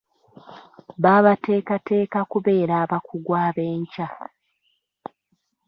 [1.03, 4.07] Babateekateeka kubeera abakugu ab’enkya.